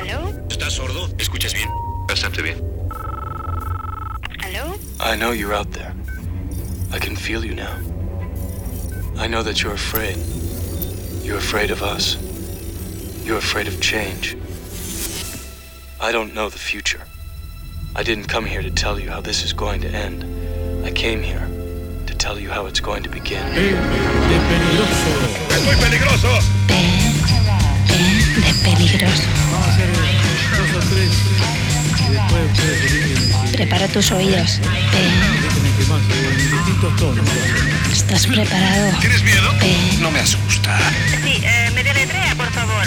[0.00, 0.32] ¿Aló?
[0.48, 1.08] ¿Estás sordo?
[1.18, 1.68] ¿Escuchas bien?
[2.08, 2.56] Bastante bien.
[4.40, 4.78] ¿Aló?
[5.00, 5.94] I know you're out there.
[6.92, 7.76] I can feel you now.
[9.16, 10.16] I know that you're afraid.
[11.22, 12.16] You're afraid of us.
[13.24, 14.36] You're afraid of change.
[16.00, 17.06] I don't know the future.
[17.94, 20.24] I didn't come here to tell you how this is going to end.
[20.84, 21.46] I came here
[22.06, 23.44] to tell you how it's going to begin.
[23.54, 25.10] de peligroso.
[25.50, 26.91] ¡Es muy peligroso!
[32.52, 34.60] Ustedes eligen Prepara tus oídos.
[37.92, 38.98] ¿Estás preparado?
[39.00, 39.52] ¿Tienes miedo?
[40.00, 40.78] No me asusta.
[41.22, 42.86] Sí, eh, me deletrea, por favor.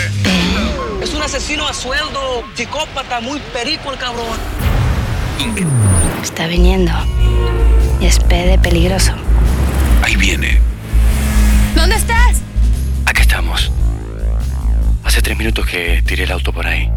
[1.01, 4.37] Es un asesino a sueldo, psicópata, muy perico el cabrón.
[6.23, 6.91] Está viniendo.
[8.01, 9.13] Y es P de peligroso.
[10.01, 10.59] Ahí viene.
[11.75, 12.34] ¿Dónde estás?
[15.25, 16.87] Tres minutos que tiré el auto por ahí.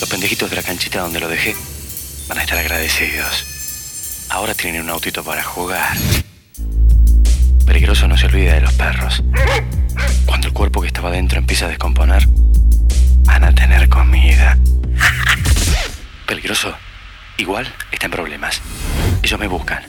[0.00, 1.54] Los pendejitos de la canchita donde lo dejé
[2.26, 4.24] van a estar agradecidos.
[4.30, 5.94] Ahora tienen un autito para jugar.
[7.66, 9.22] Peligroso no se olvida de los perros.
[10.24, 12.26] Cuando el cuerpo que estaba dentro empieza a descomponer,
[13.24, 14.56] van a tener comida.
[16.26, 16.74] Peligroso,
[17.36, 18.62] igual está en problemas.
[19.22, 19.82] Ellos me buscan.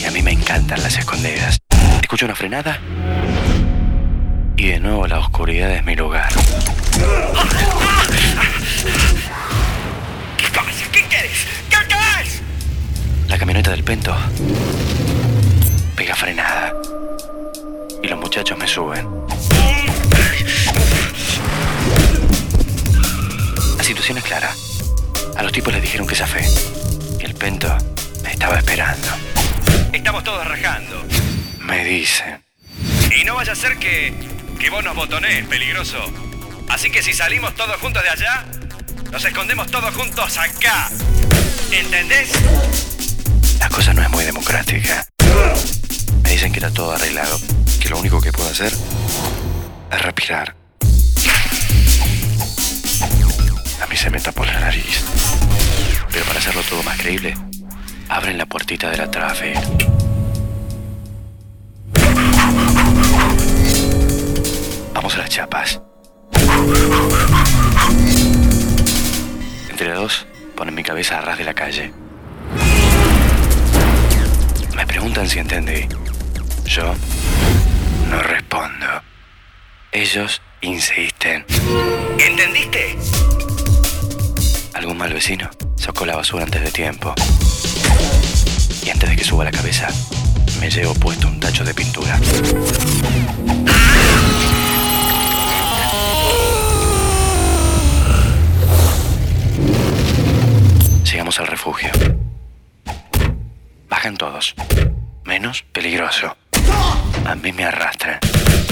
[0.00, 1.63] Y a mí me encantan las escondidas.
[2.04, 2.78] Escucho una frenada.
[4.58, 6.28] Y de nuevo la oscuridad es mi lugar.
[10.36, 10.84] ¿Qué pasa?
[10.92, 11.46] ¿Qué quieres?
[11.70, 12.42] ¿Qué quieres?
[13.26, 14.14] La camioneta del Pento
[15.96, 16.74] pega frenada.
[18.02, 19.08] Y los muchachos me suben.
[23.78, 24.50] La situación es clara.
[25.38, 26.44] A los tipos les dijeron que zafé.
[27.18, 27.74] Y el Pento
[28.22, 29.08] me estaba esperando.
[29.90, 31.13] Estamos todos rajando.
[31.74, 32.40] Me dicen.
[33.20, 34.14] Y no vaya a ser que,
[34.60, 35.98] que vos nos botonees, peligroso.
[36.68, 38.44] Así que si salimos todos juntos de allá,
[39.10, 40.88] nos escondemos todos juntos acá.
[41.72, 42.30] ¿Entendés?
[43.58, 45.04] La cosa no es muy democrática.
[46.22, 47.40] Me dicen que está todo arreglado.
[47.80, 48.72] Que lo único que puedo hacer
[49.90, 50.54] es respirar.
[53.82, 55.02] A mí se me tapó la nariz.
[56.12, 57.34] Pero para hacerlo todo más creíble,
[58.08, 59.93] abren la puertita de la traffic.
[64.94, 65.80] Vamos a las chapas.
[69.68, 71.92] Entre dos, ponen mi cabeza a ras de la calle.
[74.74, 75.88] Me preguntan si entendí.
[76.64, 76.94] Yo
[78.08, 78.86] no respondo.
[79.92, 81.44] Ellos insisten.
[82.18, 82.96] ¿Entendiste?
[84.74, 87.14] Algún mal vecino sacó la basura antes de tiempo.
[88.84, 89.88] Y antes de que suba la cabeza,
[90.60, 92.18] me llevo puesto un tacho de pintura.
[101.14, 101.90] Llegamos al refugio.
[103.88, 104.56] Bajan todos,
[105.22, 106.36] menos peligroso.
[107.24, 108.18] A mí me arrastran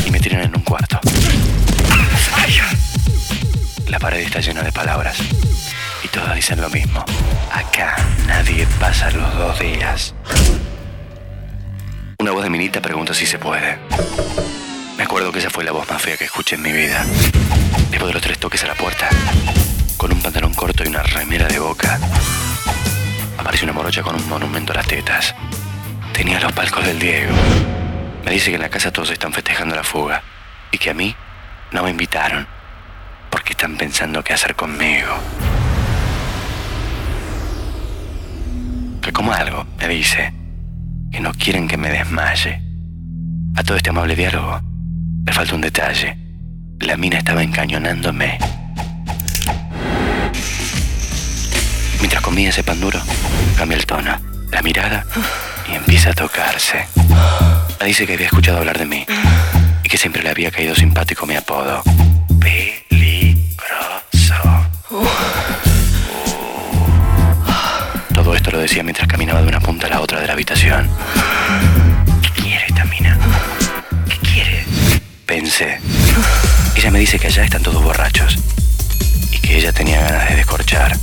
[0.05, 0.99] y me tiran en un cuarto.
[3.87, 5.19] La pared está llena de palabras
[6.03, 7.05] y todas dicen lo mismo.
[7.53, 7.95] Acá
[8.27, 10.13] nadie pasa los dos días.
[12.19, 13.79] Una voz de minita pregunta si se puede.
[14.99, 17.07] Me acuerdo que esa fue la voz más fea que escuché en mi vida.
[21.13, 21.99] Remera de boca,
[23.39, 25.35] apareció una morocha con un monumento a las tetas.
[26.13, 27.35] Tenía los palcos del Diego.
[28.25, 30.23] Me dice que en la casa todos están festejando la fuga
[30.71, 31.15] y que a mí
[31.73, 32.47] no me invitaron
[33.31, 35.09] porque están pensando qué hacer conmigo.
[39.03, 40.33] Que como algo, me dice,
[41.11, 42.63] que no quieren que me desmaye.
[43.57, 44.61] A todo este amable diálogo
[45.27, 46.17] le falta un detalle.
[46.81, 48.39] La mina estaba encañonándome.
[52.03, 53.01] Mientras comía ese pan duro,
[53.57, 54.19] cambia el tono,
[54.51, 55.07] la mirada
[55.71, 56.85] y empieza a tocarse.
[57.79, 59.07] Me dice que había escuchado hablar de mí
[59.85, 61.81] y que siempre le había caído simpático mi apodo.
[62.41, 64.35] Peligroso.
[68.13, 70.91] Todo esto lo decía mientras caminaba de una punta a la otra de la habitación.
[72.21, 73.17] ¿Qué quiere esta mina?
[74.09, 74.65] ¿Qué quiere?
[75.25, 75.79] Pensé.
[76.75, 78.39] Ella me dice que allá están todos borrachos
[79.31, 80.97] y que ella tenía ganas de descorchar,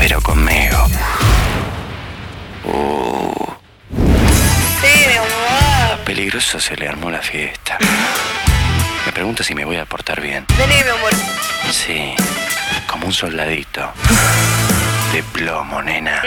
[0.00, 0.86] pero conmigo.
[2.64, 3.52] Uh,
[4.80, 5.92] Sí, mi amor.
[6.00, 7.76] a peligroso se le armó la fiesta.
[9.04, 10.46] Me pregunta si me voy a portar bien.
[10.58, 11.10] Vení, mi amor.
[11.70, 12.14] Sí,
[12.86, 13.92] como un soldadito.
[15.12, 16.22] De plomo, nena.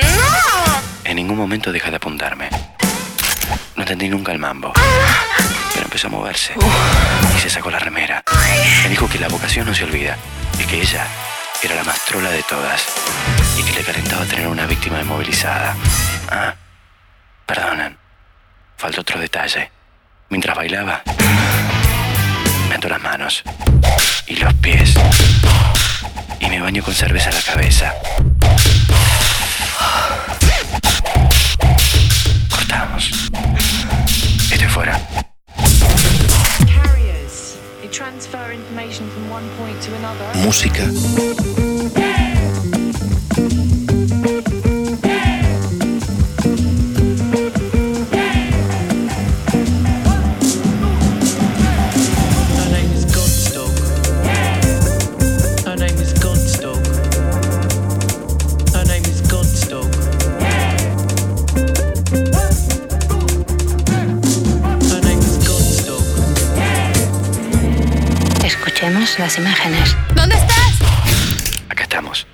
[1.04, 2.50] En ningún momento deja de apuntarme.
[3.76, 4.72] No entendí nunca el mambo.
[5.74, 6.54] Pero empezó a moverse
[7.36, 8.24] y se sacó la remera.
[8.84, 10.16] Me dijo que la vocación no se olvida
[10.60, 11.08] y que ella
[11.68, 12.86] era la más trola de todas
[13.58, 15.76] y que le calentaba tener una víctima inmovilizada.
[16.30, 16.54] Ah,
[17.46, 17.98] perdonen,
[18.76, 19.72] falta otro detalle.
[20.30, 21.02] Mientras bailaba,
[22.68, 23.44] me ató las manos
[24.28, 24.96] y los pies
[26.40, 27.94] y me baño con cerveza la cabeza.
[32.50, 33.30] Cortamos.
[34.52, 35.00] Estoy fuera.
[37.94, 40.26] Transfer information from one point to another.
[40.44, 42.23] Música.
[69.20, 69.96] Las imágenes.
[70.16, 70.82] ¿Dónde estás?
[71.70, 72.26] Acá estamos.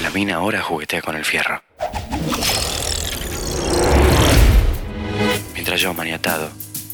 [0.00, 1.60] La mina ahora juguetea con el fierro.
[5.54, 6.50] Mientras yo, maniatado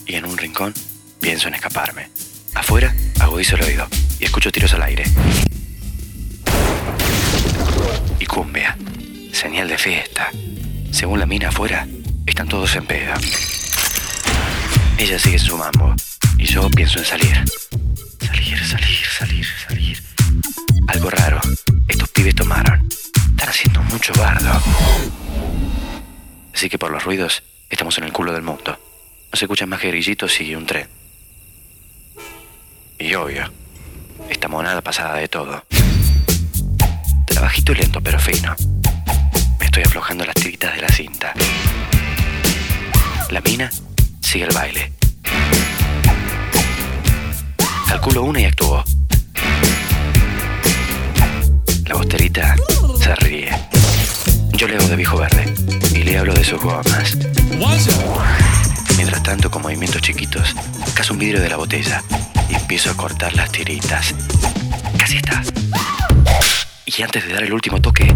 [0.06, 0.72] y en un rincón,
[1.20, 2.08] pienso en escaparme.
[2.54, 3.86] Afuera, agudizo el oído
[4.18, 5.04] y escucho tiros al aire.
[8.18, 8.78] Y cumbia.
[9.32, 10.30] Señal de fiesta.
[10.90, 11.86] Según la mina afuera,
[12.26, 13.14] están todos en peda.
[14.96, 15.94] Ella sigue su mambo
[16.38, 17.44] y yo pienso en salir.
[18.34, 20.02] Salir, salir, salir, salir.
[20.88, 21.40] Algo raro.
[21.86, 22.88] Estos pibes tomaron.
[23.30, 24.60] Están haciendo mucho bardo.
[26.52, 28.76] Así que por los ruidos, estamos en el culo del mundo.
[29.32, 30.88] No se escuchan más que grillitos y un tren.
[32.98, 33.52] Y obvio,
[34.28, 35.64] esta monada pasada de todo.
[37.26, 38.56] Trabajito y lento pero fino.
[39.60, 41.34] Me estoy aflojando las tiritas de la cinta.
[43.30, 43.70] La mina
[44.20, 45.03] sigue el baile.
[47.94, 48.82] Calculo una y actúo.
[51.86, 52.56] La bosterita
[52.98, 53.50] se ríe.
[54.50, 55.54] Yo le hago de viejo verde
[55.94, 57.16] y le hablo de sus gomas.
[58.96, 60.56] Mientras tanto, con movimientos chiquitos,
[60.92, 62.02] caso un vidrio de la botella
[62.50, 64.12] y empiezo a cortar las tiritas.
[64.98, 65.44] Casi está.
[66.86, 68.12] Y antes de dar el último toque,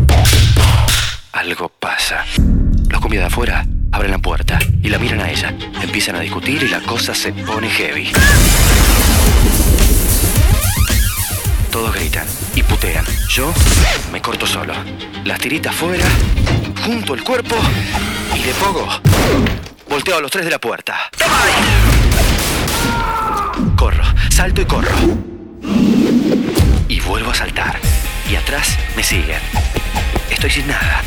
[1.31, 2.25] algo pasa.
[2.89, 5.55] Los cumbias de afuera abren la puerta y la miran a ella.
[5.81, 8.11] Empiezan a discutir y la cosa se pone heavy.
[11.71, 13.05] Todos gritan y putean.
[13.29, 13.53] Yo
[14.13, 14.75] me corto solo.
[15.25, 16.07] Las tiritas fuera,
[16.85, 17.57] junto el cuerpo
[18.35, 18.89] y de poco
[19.89, 20.97] volteo a los tres de la puerta.
[23.77, 24.95] Corro, salto y corro.
[26.89, 27.81] Y vuelvo a saltar.
[28.31, 29.41] Y atrás me siguen.
[30.31, 31.03] Estoy sin nada.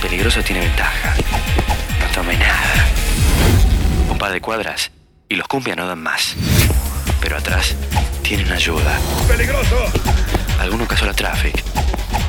[0.00, 1.16] Peligroso tiene ventaja.
[2.00, 2.88] No tomé nada.
[4.08, 4.90] Un par de cuadras
[5.28, 6.34] y los cumbia no dan más.
[7.20, 7.76] Pero atrás
[8.28, 9.00] tienen ayuda.
[9.26, 9.90] ¡Peligroso!
[10.60, 11.64] Alguno casó la traffic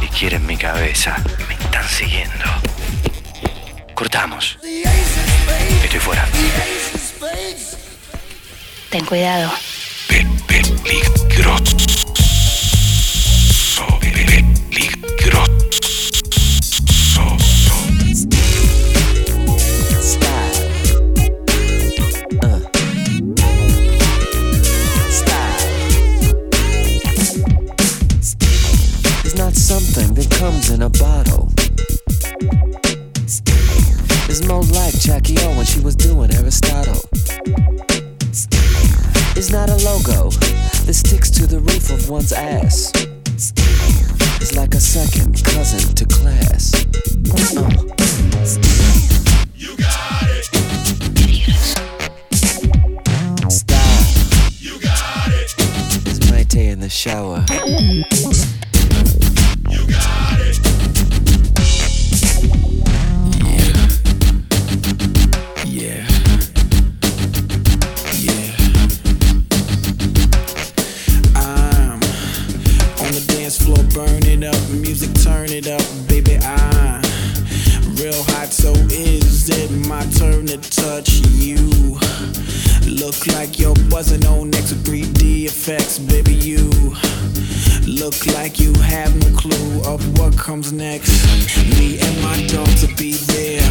[0.02, 1.18] y quieren mi cabeza.
[1.50, 2.46] Me están siguiendo.
[3.96, 4.58] Cortamos.
[5.84, 6.26] Estoy fuera.
[8.90, 9.52] Ten cuidado.
[10.08, 11.69] Peligroso.
[30.40, 31.52] Comes in a bottle.
[34.30, 37.02] It's more like Jackie O when she was doing Aristotle.
[39.36, 42.90] It's not a logo that sticks to the roof of one's ass.
[44.40, 46.74] It's like a second cousin to class.
[47.36, 47.70] Uh.
[49.56, 50.46] You got it.
[53.52, 54.06] Style.
[54.58, 55.54] You got it.
[56.08, 57.46] It's Mayte in the shower.
[74.44, 76.38] It up, music turn it up, baby.
[76.38, 77.02] I'm
[77.96, 81.58] real hot, so is it my turn to touch you?
[82.86, 86.34] Look like you're buzzing on X with 3D effects, baby.
[86.34, 86.70] You
[87.88, 91.12] look like you have no clue of what comes next.
[91.78, 93.70] Me and my dogs will be there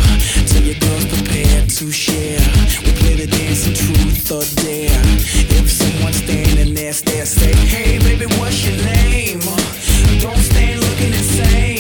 [0.49, 2.41] till your girls prepared to share.
[2.85, 5.01] We play the dance of truth or dare.
[5.61, 8.99] If someone's standing there, stare, say, Hey, baby, what's your name?
[10.21, 11.78] Don't stand looking insane.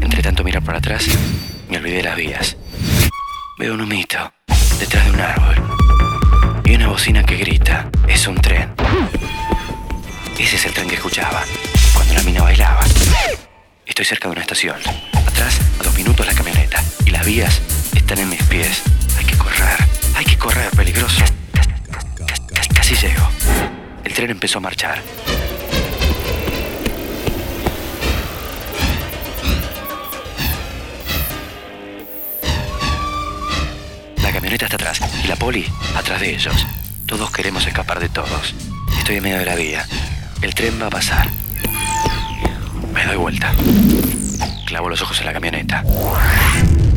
[0.00, 1.06] Entre tanto mirar para atrás,
[1.68, 2.56] me olvidé las vías.
[3.58, 4.32] Veo un humito
[4.78, 5.56] detrás de un árbol.
[6.64, 7.90] Y una bocina que grita.
[8.08, 8.74] Es un tren.
[10.38, 11.44] Ese es el tren que escuchaba
[11.94, 12.80] cuando la mina bailaba.
[13.86, 14.76] Estoy cerca de una estación.
[15.26, 16.82] Atrás, a dos minutos, la camioneta.
[17.06, 17.60] Y las vías
[17.94, 18.82] están en mis pies.
[19.18, 19.78] Hay que correr.
[20.16, 21.22] Hay que correr, peligroso.
[22.74, 23.28] Casi llego.
[24.04, 25.02] El tren empezó a marchar.
[34.64, 36.66] Está atrás y la poli atrás de ellos.
[37.06, 38.54] Todos queremos escapar de todos.
[38.96, 39.86] Estoy en medio de la vía.
[40.40, 41.28] El tren va a pasar.
[42.94, 43.52] Me doy vuelta.
[44.64, 45.84] Clavo los ojos en la camioneta.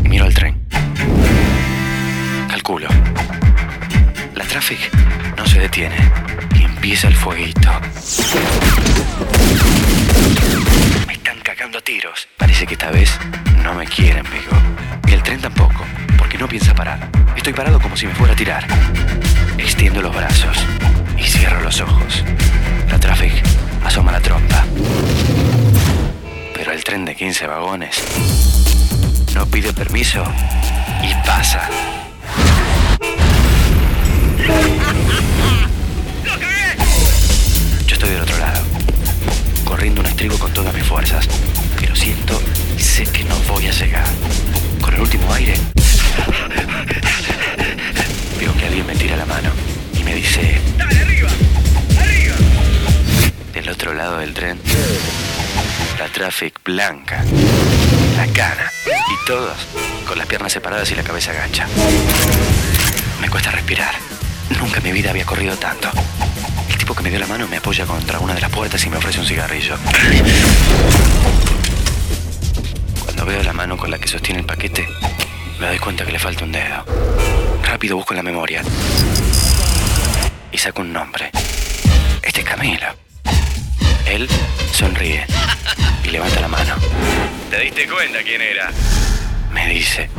[0.04, 0.66] Miro al tren.
[2.48, 2.88] Calculo.
[4.34, 4.80] La traffic
[5.36, 5.98] no se detiene.
[6.56, 7.70] Y empieza el fueguito.
[11.06, 12.30] Me están cagando a tiros.
[12.38, 13.20] Parece que esta vez
[13.62, 14.54] no me quieren, amigo.
[15.06, 15.86] Y el tren tampoco,
[16.40, 17.10] no piensa parar.
[17.36, 18.66] Estoy parado como si me fuera a tirar.
[19.58, 20.58] Extiendo los brazos
[21.18, 22.24] y cierro los ojos.
[22.90, 23.34] La traffic
[23.84, 24.66] asoma la trompa.
[26.54, 28.04] Pero el tren de 15 vagones
[29.34, 30.24] no pide permiso
[31.02, 31.70] y pasa.
[37.86, 38.62] Yo estoy del otro lado,
[39.66, 41.28] corriendo un estribo con todas mis fuerzas,
[41.80, 42.40] pero siento
[42.78, 43.74] y sé que no voy a
[56.18, 57.24] traffic blanca,
[58.18, 59.56] la cana y todos
[60.08, 61.68] con las piernas separadas y la cabeza agacha.
[63.22, 63.94] Me cuesta respirar.
[64.60, 65.92] Nunca en mi vida había corrido tanto.
[66.70, 68.90] El tipo que me dio la mano me apoya contra una de las puertas y
[68.90, 69.78] me ofrece un cigarrillo.
[73.04, 74.90] Cuando veo la mano con la que sostiene el paquete,
[75.60, 76.84] me doy cuenta que le falta un dedo.
[77.62, 78.64] Rápido busco en la memoria
[80.52, 81.30] y saco un nombre.
[82.24, 83.07] Este es Camilo.
[84.10, 84.28] Él
[84.72, 85.26] sonríe
[86.04, 86.76] y levanta la mano.
[87.50, 88.72] ¿Te diste cuenta quién era?
[89.52, 90.10] Me dice.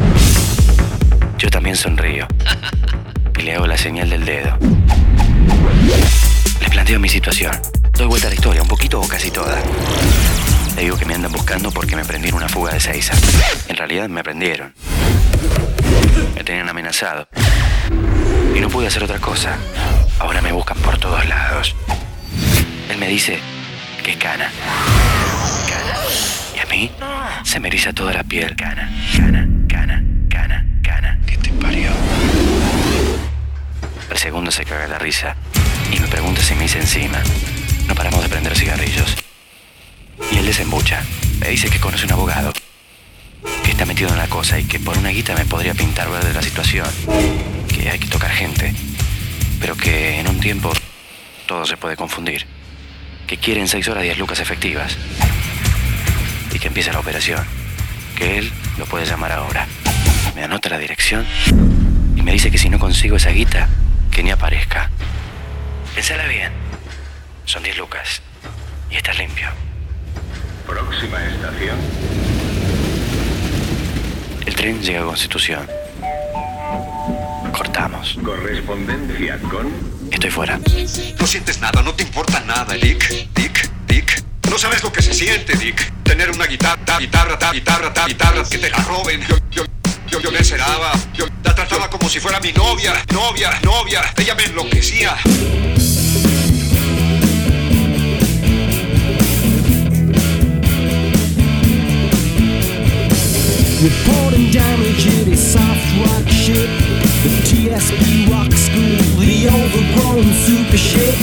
[1.39, 2.27] Yo también sonrío
[3.39, 4.59] y le hago la señal del dedo.
[6.61, 7.53] Le planteo mi situación.
[7.95, 9.59] Doy vuelta a la historia, un poquito o casi toda.
[10.77, 13.15] Le digo que me andan buscando porque me prendí en una fuga de Seiza.
[13.69, 14.75] En realidad me prendieron.
[16.35, 17.27] Me tenían amenazado.
[18.55, 19.57] Y no pude hacer otra cosa.
[20.19, 21.75] Ahora me buscan por todos lados.
[22.91, 23.41] Él me dice
[24.09, 24.51] que es cana.
[25.69, 25.95] Cana.
[26.57, 26.91] Y a mí
[27.45, 28.57] se me eriza toda la piel.
[28.57, 31.19] Cana, cana, cana, cana, cana.
[31.27, 31.91] ¿Qué te parió?
[34.11, 35.37] El segundo se caga la risa
[35.93, 37.19] y me pregunta si me hice encima.
[37.87, 39.17] No paramos de prender cigarrillos.
[40.33, 41.03] Y él desembucha.
[41.41, 42.53] Me dice que conoce un abogado.
[43.63, 46.33] Que está metido en la cosa y que por una guita me podría pintar verde
[46.33, 46.89] la situación.
[47.69, 48.75] Que hay que tocar gente.
[49.61, 50.73] Pero que en un tiempo
[51.47, 52.58] todo se puede confundir.
[53.29, 54.97] Que quieren 6 horas 10 lucas efectivas.
[56.51, 57.45] Y que empiece la operación.
[58.17, 59.67] Que él lo puede llamar ahora.
[60.35, 61.27] Me anota la dirección
[62.17, 63.69] y me dice que si no consigo esa guita,
[64.11, 64.91] que ni aparezca.
[65.95, 66.53] Pensala bien.
[67.45, 68.23] Son 10 lucas.
[68.91, 69.49] Y estás limpio.
[70.67, 71.77] Próxima estación.
[74.47, 75.69] El tren llega a Constitución.
[77.53, 78.19] Cortamos.
[78.25, 79.98] Correspondencia con.
[80.11, 80.59] Estoy fuera.
[81.19, 83.09] No sientes nada, no te importa nada, Dick.
[83.35, 84.23] Dick, Dick.
[84.51, 85.93] No sabes lo que se siente, Dick.
[86.03, 89.21] Tener una guitarra, ta, guitarra, ta, guitarra, ta, guitarra, que te la roben.
[89.27, 89.65] Yo, yo,
[90.11, 90.39] yo, yo le.
[91.15, 94.03] Yo la trataba como si fuera mi novia, novia, novia.
[94.17, 95.17] Ella me enloquecía.
[103.81, 105.65] Reporting damage, it is soft
[106.03, 106.69] rock shit.
[107.23, 109.18] The TSP rock school,
[109.49, 111.15] overgrown super shit.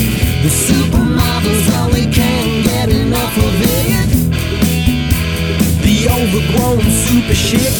[0.44, 4.10] The supermodels only can get enough of it.
[5.84, 7.74] The overgrown super shit.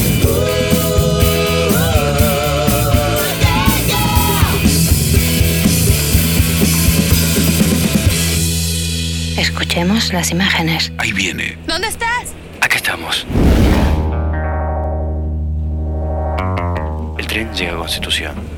[9.38, 10.92] Escuchemos las imágenes.
[10.98, 11.58] Ahí viene.
[11.68, 12.34] ¿Dónde estás?
[12.62, 13.26] Aquí estamos.
[17.18, 18.55] El tren llega a Constitución.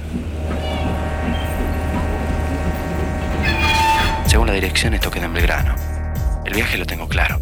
[4.38, 5.74] Según la dirección, esto queda en Belgrano.
[6.46, 7.41] El viaje lo tengo claro.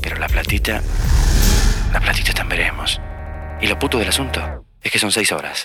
[0.00, 0.80] Pero la platita.
[1.92, 3.00] La platita está en veremos.
[3.60, 5.64] Y lo puto del asunto es que son seis horas.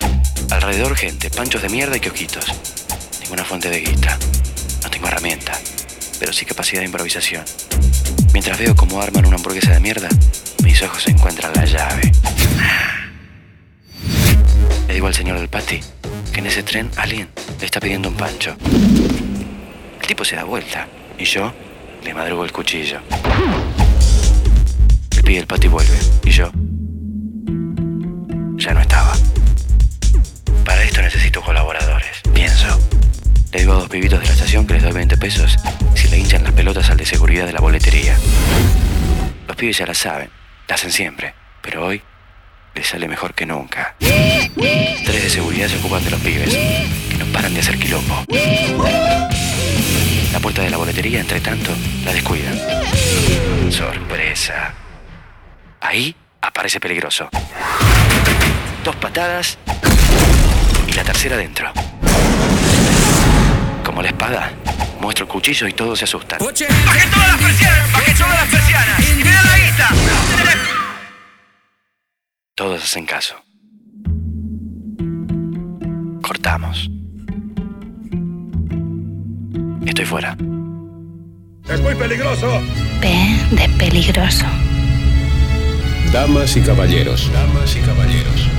[0.50, 2.46] Alrededor gente, panchos de mierda y quioquitos.
[3.22, 4.18] Ninguna fuente de guita.
[4.82, 5.52] No tengo herramienta,
[6.20, 7.46] pero sí capacidad de improvisación.
[8.34, 10.10] Mientras veo cómo arman una hamburguesa de mierda,
[10.64, 12.12] mis ojos encuentran la llave.
[14.88, 15.82] Le digo al señor del pati
[16.34, 18.58] que en ese tren alguien le está pidiendo un pancho.
[20.08, 20.88] El tipo se da vuelta
[21.18, 21.54] y yo
[22.06, 23.02] le madrugo el cuchillo.
[25.12, 26.50] El pibe del pati vuelve y yo
[28.56, 29.12] ya no estaba.
[30.64, 32.68] Para esto necesito colaboradores, pienso.
[33.52, 35.58] Le digo a dos pibitos de la estación que les doy 20 pesos
[35.94, 38.18] si le hinchan las pelotas al de seguridad de la boletería.
[39.46, 40.30] Los pibes ya la saben,
[40.70, 42.02] la hacen siempre, pero hoy
[42.76, 43.98] les sale mejor que nunca.
[44.00, 48.24] Tres de seguridad se ocupan de los pibes, que no paran de hacer quilombo.
[50.38, 51.72] La puerta de la boletería, entre tanto,
[52.06, 52.56] la descuidan.
[53.72, 54.72] Sorpresa.
[55.82, 57.27] Ahí aparece peligroso.
[58.84, 59.58] Dos patadas
[60.88, 61.74] y la tercera dentro.
[63.84, 64.51] Como la espada,
[65.01, 66.38] muestro el cuchillo y todos se asustan.
[66.38, 67.91] ¡Bajen todas las persianas!
[67.94, 69.10] ¡Bajen todas las persianas!
[69.10, 69.89] ¡Y me da la guita!
[72.53, 73.44] Todos hacen caso.
[76.22, 76.91] Cortamos.
[79.88, 80.38] Estoy fuera.
[81.70, 82.62] ¡Es muy peligroso!
[83.00, 83.08] P
[83.51, 84.46] de peligroso.
[86.12, 87.32] Damas y caballeros.
[87.32, 88.50] Damas y caballeros.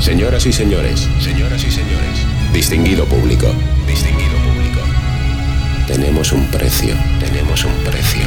[0.00, 1.06] Señoras y señores.
[1.20, 2.26] Señoras y señores.
[2.54, 3.54] Distinguido público.
[3.86, 4.80] Distinguido público.
[5.86, 6.94] Tenemos un precio.
[7.20, 8.24] Tenemos un precio.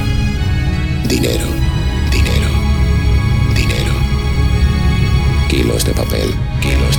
[1.08, 1.48] Dinero.
[2.12, 2.50] Dinero.
[3.56, 3.94] Dinero.
[5.50, 6.32] Kilos de papel.
[6.62, 6.91] Kilos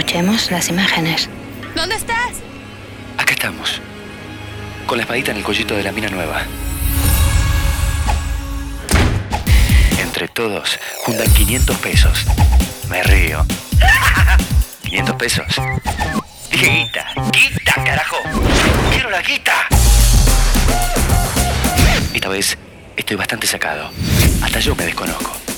[0.00, 1.28] Escuchemos las imágenes.
[1.76, 2.32] ¿Dónde estás?
[3.18, 3.82] Acá estamos.
[4.86, 6.40] Con la espadita en el collito de la mina nueva.
[10.00, 12.24] Entre todos, juntan 500 pesos.
[12.88, 13.44] Me río.
[14.84, 15.46] ¿500 pesos?
[16.50, 17.06] Dije guita.
[17.30, 18.16] ¡Guita, carajo!
[18.92, 19.52] ¡Quiero la guita!
[22.14, 22.56] Esta vez
[22.96, 23.90] estoy bastante sacado.
[24.42, 25.49] Hasta yo me desconozco.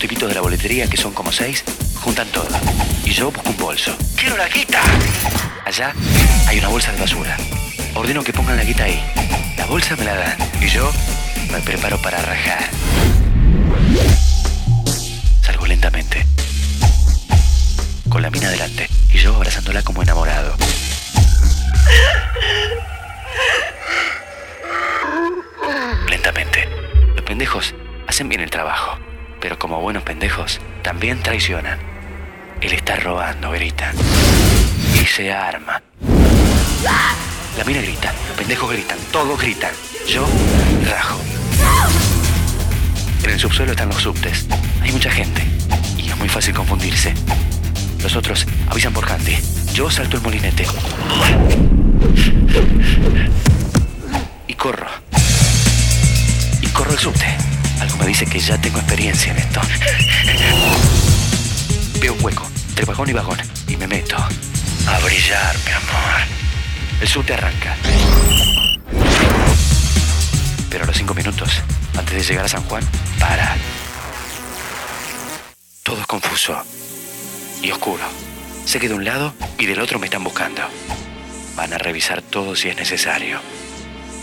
[0.00, 1.62] Los tipitos de la boletería, que son como seis,
[1.96, 2.48] juntan todo.
[3.04, 3.94] Y yo busco un bolso.
[4.16, 4.80] ¡Quiero la guita!
[5.66, 5.92] Allá
[6.46, 7.36] hay una bolsa de basura.
[7.94, 8.98] Ordeno que pongan la guita ahí.
[9.58, 10.38] La bolsa me la dan.
[10.58, 10.90] Y yo
[11.52, 12.70] me preparo para rajar.
[15.42, 16.24] Salgo lentamente.
[18.08, 18.88] Con la mina delante.
[19.12, 20.56] Y yo abrazándola como enamorado.
[26.08, 26.66] Lentamente.
[27.16, 27.74] Los pendejos
[28.08, 28.98] hacen bien el trabajo.
[29.40, 31.78] Pero como buenos pendejos, también traicionan.
[32.60, 33.94] Él está robando, gritan.
[34.94, 35.82] Y se arma.
[37.56, 39.72] La mina grita, los pendejos gritan, todos gritan.
[40.06, 40.26] Yo
[40.88, 41.20] rajo.
[43.22, 44.46] En el subsuelo están los subtes.
[44.82, 45.42] Hay mucha gente.
[45.96, 47.14] Y es muy fácil confundirse.
[48.02, 49.38] Los otros avisan por Handy.
[49.72, 50.66] Yo salto el molinete.
[54.46, 54.88] Y corro.
[56.62, 57.49] Y corro el subte.
[57.80, 59.60] Algo me dice que ya tengo experiencia en esto.
[62.00, 64.16] Veo un hueco, entre vagón y vagón, y me meto.
[64.16, 66.20] A brillar, mi amor.
[67.00, 67.76] El subte arranca.
[70.68, 71.62] Pero a los cinco minutos,
[71.96, 72.84] antes de llegar a San Juan,
[73.18, 73.56] para.
[75.82, 76.62] Todo es confuso
[77.62, 78.04] y oscuro.
[78.66, 80.62] Sé que de un lado y del otro me están buscando.
[81.56, 83.40] Van a revisar todo si es necesario.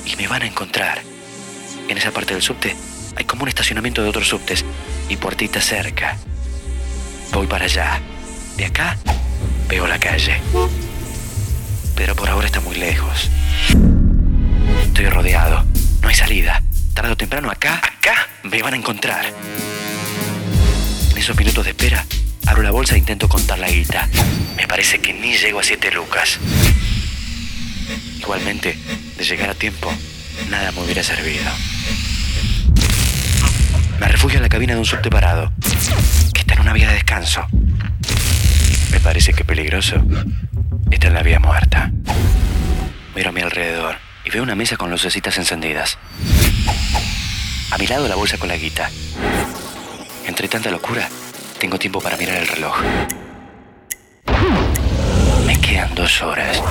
[0.06, 1.02] Y me van a encontrar.
[1.88, 2.76] En esa parte del subte
[3.18, 4.64] hay como un estacionamiento de otros subtes
[5.10, 6.18] y puertitas cerca.
[7.34, 8.00] Voy para allá.
[8.58, 8.96] De acá
[9.68, 10.40] veo la calle.
[11.96, 13.30] Pero por ahora está muy lejos.
[14.84, 15.66] Estoy rodeado.
[16.02, 16.62] No hay salida.
[16.94, 19.26] Tarde o temprano acá, acá, me van a encontrar.
[21.12, 22.06] En esos minutos de espera,
[22.46, 24.08] abro la bolsa e intento contar la guita.
[24.56, 26.40] Me parece que ni llego a siete lucas.
[28.20, 28.78] Igualmente,
[29.18, 29.92] de llegar a tiempo,
[30.50, 31.52] nada me hubiera servido.
[34.00, 35.52] Me refugio en la cabina de un subte parado,
[36.34, 37.46] que está en una vía de descanso.
[38.92, 40.04] Me parece que peligroso
[40.92, 41.92] está en la vía muerta.
[43.16, 45.98] Miro a mi alrededor y veo una mesa con lucecitas encendidas.
[47.72, 48.90] A mi lado la bolsa con la guita.
[50.26, 51.10] Entre tanta locura,
[51.60, 52.76] tengo tiempo para mirar el reloj.
[55.46, 56.62] Me quedan dos horas.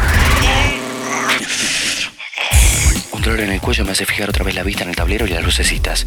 [3.13, 5.27] Un dolor en el cuello me hace fijar otra vez la vista en el tablero
[5.27, 6.07] y las lucecitas.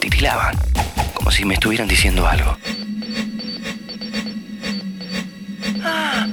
[0.00, 0.56] Titilaban,
[1.14, 2.56] como si me estuvieran diciendo algo.
[5.84, 6.26] Ah,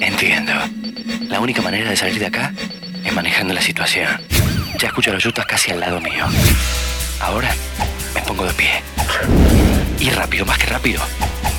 [0.00, 0.52] Entiendo.
[1.28, 2.52] La única manera de salir de acá
[3.04, 4.08] es manejando la situación.
[4.78, 6.24] Ya escucho a los yutas casi al lado mío.
[7.20, 7.50] Ahora
[8.14, 8.82] me pongo de pie.
[10.00, 11.02] Y rápido, más que rápido.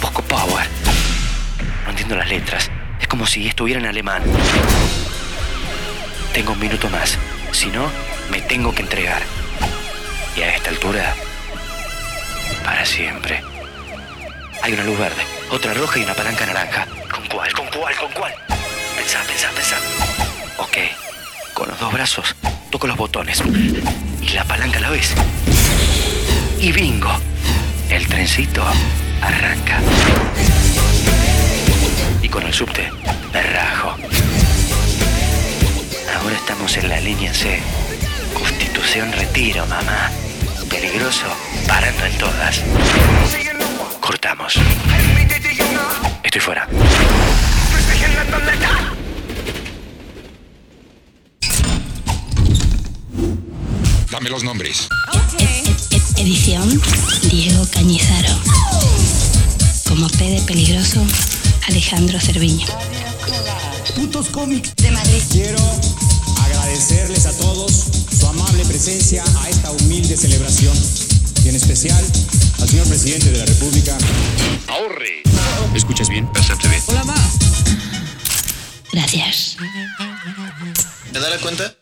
[0.02, 0.68] Poco power.
[1.84, 2.70] No entiendo las letras.
[3.00, 4.24] Es como si estuviera en alemán.
[6.34, 7.18] Tengo un minuto más.
[7.52, 7.90] Si no,
[8.32, 9.22] me tengo que entregar.
[10.36, 11.16] Y a esta altura,
[12.64, 13.42] para siempre.
[14.62, 16.88] Hay una luz verde, otra roja y una palanca naranja.
[17.12, 17.54] ¿Con cuál?
[17.54, 17.96] ¿Con cuál?
[17.96, 18.34] ¿Con cuál?
[18.96, 19.78] Pensá, pensá, pensá.
[20.58, 20.78] Ok.
[21.54, 22.36] Con los dos brazos
[22.72, 23.42] toco los botones.
[24.22, 25.14] Y la palanca a la vez.
[26.60, 27.12] Y bingo.
[27.90, 28.64] El trencito
[29.22, 29.80] arranca.
[32.22, 32.92] Y con el subte
[33.34, 33.96] me rajo.
[36.20, 37.62] Ahora estamos en la línea C.
[38.34, 40.12] Constitución retiro, mamá.
[40.70, 41.26] Peligroso,
[41.68, 42.62] parando en todas.
[44.00, 44.56] Cortamos.
[46.24, 46.68] Estoy fuera.
[54.10, 54.88] Dame los nombres.
[56.16, 56.82] Edición
[57.30, 58.34] Diego Cañizaro.
[59.88, 61.06] Como P de peligroso,
[61.68, 62.68] Alejandro Cerviño.
[63.96, 65.22] Putos cómics de Madrid.
[65.32, 65.60] Quiero
[66.44, 67.86] agradecerles a todos
[68.18, 70.76] su amable presencia a esta humilde celebración
[71.48, 72.06] y en especial
[72.60, 73.98] al señor presidente de la República.
[74.68, 75.24] Ahorre.
[75.74, 76.30] ¿Escuchas bien?
[76.34, 76.82] Bastante bien.
[76.88, 77.16] Hola, ma.
[78.92, 79.56] Gracias.
[81.14, 81.74] ¿Te das cuenta?